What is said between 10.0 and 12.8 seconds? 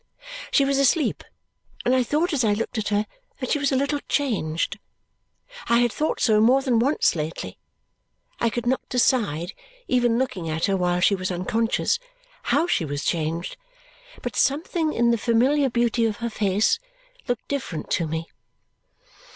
looking at her while she was unconscious, how